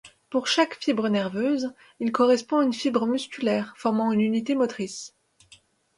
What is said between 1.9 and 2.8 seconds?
il correspond une